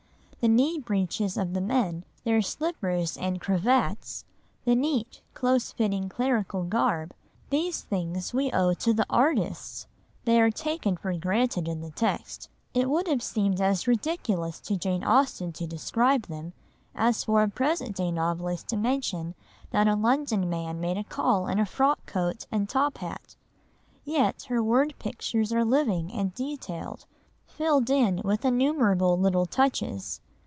The 0.43 0.47
knee 0.47 0.79
breeches 0.79 1.37
of 1.37 1.53
the 1.53 1.61
men, 1.61 2.03
their 2.23 2.41
slippers 2.41 3.15
and 3.15 3.39
cravats, 3.39 4.25
the 4.65 4.73
neat, 4.73 5.21
close 5.35 5.71
fitting 5.71 6.09
clerical 6.09 6.63
garb, 6.63 7.13
these 7.51 7.81
things 7.83 8.33
we 8.33 8.51
owe 8.51 8.73
to 8.73 8.91
the 8.91 9.05
artists,—they 9.07 10.41
are 10.41 10.49
taken 10.49 10.97
for 10.97 11.15
granted 11.15 11.67
in 11.67 11.81
the 11.81 11.91
text. 11.91 12.49
It 12.73 12.89
would 12.89 13.07
have 13.07 13.21
seemed 13.21 13.61
as 13.61 13.85
ridiculous 13.87 14.59
to 14.61 14.75
Jane 14.75 15.03
Austen 15.03 15.51
to 15.53 15.67
describe 15.67 16.23
them, 16.23 16.53
as 16.95 17.23
for 17.23 17.43
a 17.43 17.47
present 17.47 17.95
day 17.95 18.09
novelist 18.11 18.67
to 18.69 18.77
mention 18.77 19.35
that 19.69 19.87
a 19.87 19.93
London 19.95 20.49
man 20.49 20.81
made 20.81 20.97
a 20.97 21.03
call 21.03 21.45
in 21.49 21.59
a 21.59 21.67
frock 21.67 22.07
coat 22.07 22.47
and 22.51 22.67
top 22.67 22.97
hat. 22.97 23.35
Yet 24.03 24.45
her 24.49 24.63
word 24.63 24.95
pictures 24.97 25.53
are 25.53 25.63
living 25.63 26.11
and 26.11 26.33
detailed, 26.33 27.05
filled 27.45 27.91
in 27.91 28.23
with 28.25 28.43
innumerable 28.43 29.19
little 29.19 29.45
touches. 29.45 30.19